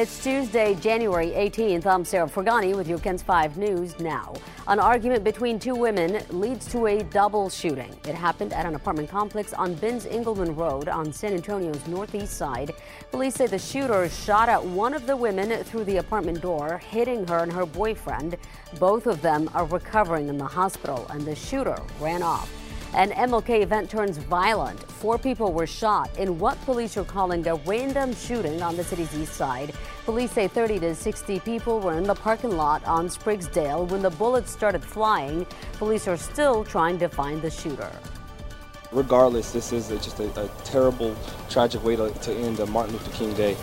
It's 0.00 0.24
Tuesday, 0.24 0.76
January 0.76 1.32
18th. 1.32 1.84
I'm 1.84 2.06
Sarah 2.06 2.26
Forgani 2.26 2.74
with 2.74 2.88
your 2.88 2.98
KENS 3.00 3.22
5 3.22 3.58
News 3.58 4.00
now. 4.00 4.32
An 4.66 4.78
argument 4.80 5.24
between 5.24 5.58
two 5.58 5.74
women 5.74 6.22
leads 6.30 6.66
to 6.72 6.86
a 6.86 7.02
double 7.04 7.50
shooting. 7.50 7.94
It 8.08 8.14
happened 8.14 8.54
at 8.54 8.64
an 8.64 8.74
apartment 8.74 9.10
complex 9.10 9.52
on 9.52 9.74
Binz-Engleman 9.74 10.56
Road 10.56 10.88
on 10.88 11.12
San 11.12 11.34
Antonio's 11.34 11.86
northeast 11.86 12.32
side. 12.32 12.72
Police 13.10 13.34
say 13.34 13.46
the 13.46 13.58
shooter 13.58 14.08
shot 14.08 14.48
at 14.48 14.64
one 14.64 14.94
of 14.94 15.06
the 15.06 15.14
women 15.14 15.62
through 15.64 15.84
the 15.84 15.98
apartment 15.98 16.40
door, 16.40 16.78
hitting 16.78 17.26
her 17.26 17.40
and 17.40 17.52
her 17.52 17.66
boyfriend. 17.66 18.38
Both 18.78 19.06
of 19.06 19.20
them 19.20 19.50
are 19.52 19.66
recovering 19.66 20.28
in 20.28 20.38
the 20.38 20.46
hospital, 20.46 21.06
and 21.10 21.26
the 21.26 21.34
shooter 21.34 21.76
ran 22.00 22.22
off. 22.22 22.50
An 22.94 23.10
MLK 23.12 23.62
event 23.62 23.88
turns 23.88 24.18
violent. 24.18 24.80
Four 24.90 25.16
people 25.16 25.52
were 25.52 25.66
shot 25.66 26.10
in 26.18 26.40
what 26.40 26.60
police 26.64 26.96
are 26.96 27.04
calling 27.04 27.46
a 27.46 27.54
random 27.54 28.12
shooting 28.16 28.62
on 28.62 28.76
the 28.76 28.82
city's 28.82 29.14
east 29.16 29.34
side. 29.34 29.72
Police 30.04 30.32
say 30.32 30.48
30 30.48 30.80
to 30.80 30.94
60 30.96 31.38
people 31.40 31.78
were 31.78 31.96
in 31.96 32.02
the 32.02 32.16
parking 32.16 32.56
lot 32.56 32.84
on 32.84 33.08
Spriggsdale 33.08 33.88
when 33.88 34.02
the 34.02 34.10
bullets 34.10 34.50
started 34.50 34.82
flying. 34.82 35.46
Police 35.74 36.08
are 36.08 36.16
still 36.16 36.64
trying 36.64 36.98
to 36.98 37.08
find 37.08 37.40
the 37.40 37.50
shooter. 37.50 37.92
Regardless, 38.90 39.52
this 39.52 39.72
is 39.72 39.88
just 39.88 40.18
a, 40.18 40.28
a 40.42 40.48
terrible, 40.64 41.14
tragic 41.48 41.84
way 41.84 41.94
to, 41.94 42.10
to 42.10 42.34
end 42.34 42.58
a 42.58 42.66
Martin 42.66 42.94
Luther 42.94 43.12
King 43.12 43.32
Day. 43.34 43.56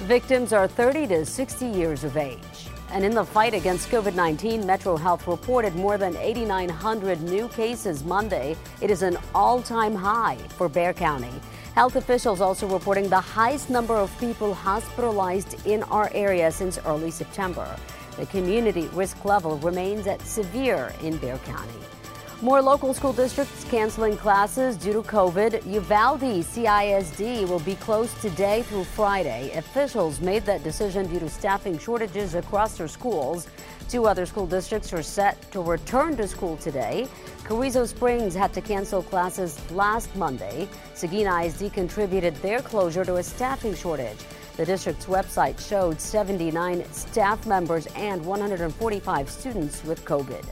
Victims 0.00 0.52
are 0.52 0.68
30 0.68 1.06
to 1.06 1.24
60 1.24 1.66
years 1.66 2.04
of 2.04 2.18
age. 2.18 2.67
And 2.90 3.04
in 3.04 3.14
the 3.14 3.24
fight 3.24 3.52
against 3.52 3.90
COVID 3.90 4.14
19, 4.14 4.66
Metro 4.66 4.96
Health 4.96 5.26
reported 5.26 5.74
more 5.74 5.98
than 5.98 6.16
8,900 6.16 7.22
new 7.22 7.48
cases 7.48 8.02
Monday. 8.02 8.56
It 8.80 8.90
is 8.90 9.02
an 9.02 9.18
all 9.34 9.60
time 9.60 9.94
high 9.94 10.36
for 10.56 10.68
Bexar 10.68 10.94
County. 10.94 11.32
Health 11.74 11.96
officials 11.96 12.40
also 12.40 12.66
reporting 12.66 13.08
the 13.08 13.20
highest 13.20 13.68
number 13.70 13.94
of 13.94 14.16
people 14.18 14.54
hospitalized 14.54 15.66
in 15.66 15.82
our 15.84 16.10
area 16.14 16.50
since 16.50 16.78
early 16.86 17.10
September. 17.10 17.76
The 18.16 18.26
community 18.26 18.88
risk 18.94 19.24
level 19.24 19.58
remains 19.58 20.06
at 20.06 20.20
severe 20.22 20.92
in 21.02 21.18
Bexar 21.18 21.38
County. 21.44 21.97
More 22.40 22.62
local 22.62 22.94
school 22.94 23.12
districts 23.12 23.64
canceling 23.64 24.16
classes 24.16 24.76
due 24.76 24.92
to 24.92 25.02
COVID. 25.02 25.66
Uvalde 25.66 26.44
CISD 26.44 27.48
will 27.48 27.58
be 27.58 27.74
closed 27.74 28.20
today 28.22 28.62
through 28.62 28.84
Friday. 28.84 29.50
Officials 29.56 30.20
made 30.20 30.44
that 30.44 30.62
decision 30.62 31.08
due 31.08 31.18
to 31.18 31.28
staffing 31.28 31.76
shortages 31.76 32.36
across 32.36 32.78
their 32.78 32.86
schools. 32.86 33.48
Two 33.88 34.06
other 34.06 34.24
school 34.24 34.46
districts 34.46 34.92
are 34.92 35.02
set 35.02 35.50
to 35.50 35.60
return 35.60 36.16
to 36.16 36.28
school 36.28 36.56
today. 36.58 37.08
Carrizo 37.42 37.84
Springs 37.84 38.36
had 38.36 38.52
to 38.52 38.60
cancel 38.60 39.02
classes 39.02 39.58
last 39.72 40.14
Monday. 40.14 40.68
Seguin 40.94 41.26
ISD 41.26 41.72
contributed 41.72 42.36
their 42.36 42.62
closure 42.62 43.04
to 43.04 43.16
a 43.16 43.22
staffing 43.22 43.74
shortage. 43.74 44.18
The 44.56 44.64
district's 44.64 45.06
website 45.06 45.58
showed 45.58 46.00
79 46.00 46.84
staff 46.92 47.46
members 47.46 47.86
and 47.96 48.24
145 48.24 49.28
students 49.28 49.82
with 49.84 50.04
COVID. 50.04 50.44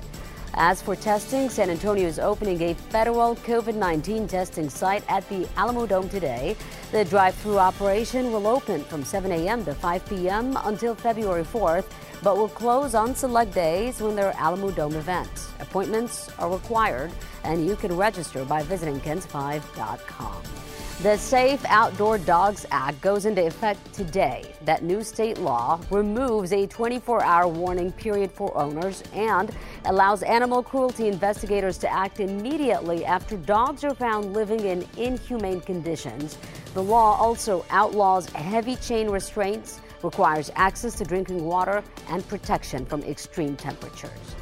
As 0.54 0.80
for 0.80 0.96
testing, 0.96 1.50
San 1.50 1.70
Antonio 1.70 2.06
is 2.06 2.18
opening 2.18 2.62
a 2.62 2.74
federal 2.74 3.36
COVID 3.36 3.74
19 3.74 4.26
testing 4.28 4.70
site 4.70 5.04
at 5.08 5.28
the 5.28 5.44
Alamodome 5.56 6.10
today. 6.10 6.56
The 6.92 7.04
drive 7.04 7.34
through 7.36 7.58
operation 7.58 8.32
will 8.32 8.46
open 8.46 8.84
from 8.84 9.04
7 9.04 9.30
a.m. 9.32 9.64
to 9.64 9.74
5 9.74 10.06
p.m. 10.06 10.56
until 10.64 10.94
February 10.94 11.44
4th, 11.44 11.86
but 12.22 12.36
will 12.36 12.48
close 12.48 12.94
on 12.94 13.14
select 13.14 13.52
days 13.52 14.00
when 14.00 14.16
there 14.16 14.32
are 14.32 14.56
Alamodome 14.56 14.94
events. 14.94 15.50
Appointments 15.60 16.30
are 16.38 16.50
required, 16.50 17.12
and 17.44 17.66
you 17.66 17.76
can 17.76 17.96
register 17.96 18.44
by 18.44 18.62
visiting 18.62 19.00
KENS5.com. 19.00 20.65
The 21.02 21.18
Safe 21.18 21.62
Outdoor 21.66 22.16
Dogs 22.16 22.64
Act 22.70 23.02
goes 23.02 23.26
into 23.26 23.46
effect 23.46 23.92
today. 23.92 24.54
That 24.64 24.82
new 24.82 25.02
state 25.02 25.36
law 25.36 25.78
removes 25.90 26.54
a 26.54 26.66
24 26.66 27.22
hour 27.22 27.46
warning 27.46 27.92
period 27.92 28.30
for 28.32 28.56
owners 28.56 29.02
and 29.12 29.54
allows 29.84 30.22
animal 30.22 30.62
cruelty 30.62 31.08
investigators 31.08 31.76
to 31.78 31.92
act 31.92 32.20
immediately 32.20 33.04
after 33.04 33.36
dogs 33.36 33.84
are 33.84 33.94
found 33.94 34.32
living 34.32 34.60
in 34.60 34.88
inhumane 34.96 35.60
conditions. 35.60 36.38
The 36.72 36.82
law 36.82 37.18
also 37.20 37.66
outlaws 37.68 38.30
heavy 38.30 38.76
chain 38.76 39.10
restraints, 39.10 39.82
requires 40.02 40.50
access 40.56 40.94
to 40.94 41.04
drinking 41.04 41.44
water, 41.44 41.84
and 42.08 42.26
protection 42.26 42.86
from 42.86 43.02
extreme 43.02 43.54
temperatures. 43.54 44.34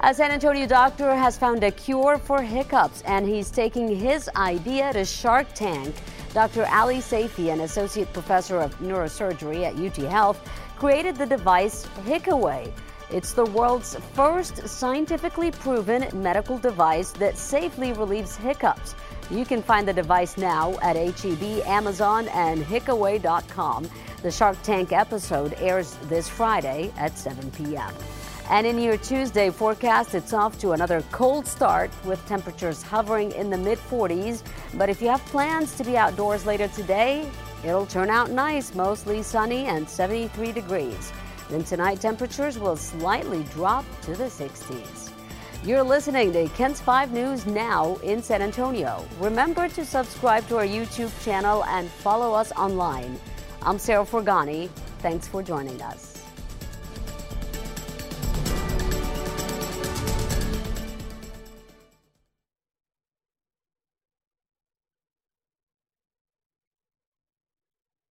A 0.00 0.14
San 0.14 0.30
Antonio 0.30 0.66
doctor 0.66 1.14
has 1.14 1.36
found 1.36 1.64
a 1.64 1.70
cure 1.70 2.18
for 2.18 2.42
hiccups, 2.42 3.02
and 3.02 3.26
he's 3.26 3.50
taking 3.50 3.88
his 3.88 4.28
idea 4.36 4.92
to 4.92 5.04
Shark 5.04 5.46
Tank. 5.54 5.94
Dr. 6.32 6.66
Ali 6.66 6.98
Seifi, 6.98 7.52
an 7.52 7.60
associate 7.60 8.12
professor 8.12 8.60
of 8.60 8.78
neurosurgery 8.78 9.64
at 9.64 9.74
UT 9.74 9.96
Health, 10.10 10.38
created 10.76 11.16
the 11.16 11.26
device 11.26 11.86
Hiccaway. 12.04 12.72
It's 13.10 13.32
the 13.32 13.46
world's 13.46 13.96
first 14.14 14.68
scientifically 14.68 15.50
proven 15.50 16.08
medical 16.12 16.58
device 16.58 17.12
that 17.12 17.38
safely 17.38 17.92
relieves 17.92 18.36
hiccups. 18.36 18.94
You 19.30 19.44
can 19.44 19.62
find 19.62 19.88
the 19.88 19.92
device 19.92 20.36
now 20.36 20.78
at 20.82 20.96
HEB, 20.96 21.62
Amazon, 21.66 22.28
and 22.28 22.62
Hiccaway.com. 22.64 23.88
The 24.22 24.30
Shark 24.30 24.60
Tank 24.62 24.92
episode 24.92 25.54
airs 25.58 25.96
this 26.08 26.28
Friday 26.28 26.92
at 26.96 27.16
7 27.16 27.50
p.m. 27.52 27.92
And 28.48 28.64
in 28.64 28.78
your 28.78 28.96
Tuesday 28.96 29.50
forecast, 29.50 30.14
it's 30.14 30.32
off 30.32 30.56
to 30.60 30.70
another 30.72 31.02
cold 31.10 31.48
start 31.48 31.90
with 32.04 32.24
temperatures 32.28 32.80
hovering 32.80 33.32
in 33.32 33.50
the 33.50 33.58
mid 33.58 33.78
40s. 33.78 34.42
But 34.74 34.88
if 34.88 35.02
you 35.02 35.08
have 35.08 35.24
plans 35.26 35.76
to 35.76 35.84
be 35.84 35.96
outdoors 35.96 36.46
later 36.46 36.68
today, 36.68 37.28
it'll 37.64 37.86
turn 37.86 38.08
out 38.08 38.30
nice, 38.30 38.74
mostly 38.74 39.22
sunny 39.22 39.66
and 39.66 39.88
73 39.88 40.52
degrees. 40.52 41.12
Then 41.50 41.64
tonight, 41.64 42.00
temperatures 42.00 42.58
will 42.58 42.76
slightly 42.76 43.42
drop 43.52 43.84
to 44.02 44.14
the 44.14 44.24
60s. 44.24 45.10
You're 45.64 45.82
listening 45.82 46.32
to 46.32 46.48
KENS 46.50 46.80
5 46.80 47.12
News 47.12 47.46
now 47.46 47.96
in 48.04 48.22
San 48.22 48.42
Antonio. 48.42 49.04
Remember 49.18 49.68
to 49.70 49.84
subscribe 49.84 50.46
to 50.48 50.58
our 50.58 50.66
YouTube 50.66 51.12
channel 51.24 51.64
and 51.64 51.88
follow 51.88 52.32
us 52.32 52.52
online. 52.52 53.18
I'm 53.62 53.78
Sarah 53.80 54.04
Forgani. 54.04 54.68
Thanks 55.00 55.26
for 55.26 55.42
joining 55.42 55.82
us. 55.82 56.15